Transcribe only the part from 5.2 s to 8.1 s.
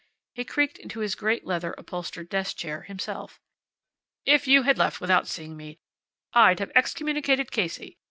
seeing me I'd have excommunicated Casey.